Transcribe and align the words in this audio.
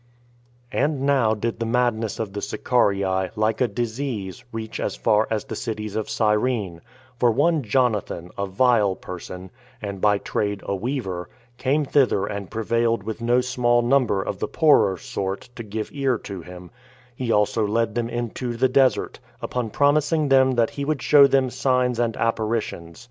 And 0.71 1.01
now 1.01 1.35
did 1.35 1.59
the 1.59 1.65
madness 1.67 2.17
of 2.17 2.33
the 2.33 2.41
Sicarii, 2.41 3.29
like 3.35 3.61
a 3.61 3.67
disease, 3.67 4.43
reach 4.51 4.79
as 4.79 4.95
far 4.95 5.27
as 5.29 5.43
the 5.45 5.55
cities 5.55 5.95
of 5.95 6.09
Cyrene; 6.09 6.81
for 7.19 7.29
one 7.29 7.61
Jonathan, 7.61 8.31
a 8.35 8.47
vile 8.47 8.95
person, 8.95 9.51
and 9.79 10.01
by 10.01 10.17
trade 10.17 10.63
a 10.65 10.75
weaver, 10.75 11.29
came 11.59 11.85
thither 11.85 12.25
and 12.25 12.49
prevailed 12.49 13.03
with 13.03 13.21
no 13.21 13.41
small 13.41 13.83
number 13.83 14.23
of 14.23 14.39
the 14.39 14.47
poorer 14.47 14.97
sort 14.97 15.49
to 15.55 15.61
give 15.61 15.91
ear 15.93 16.17
to 16.17 16.41
him; 16.41 16.71
he 17.15 17.31
also 17.31 17.63
led 17.63 17.93
them 17.93 18.09
into 18.09 18.57
the 18.57 18.69
desert, 18.69 19.19
upon 19.39 19.69
promising 19.69 20.29
them 20.29 20.53
that 20.53 20.71
he 20.71 20.83
would 20.83 21.03
show 21.03 21.27
them 21.27 21.51
signs 21.51 21.99
and 21.99 22.17
apparitions. 22.17 22.99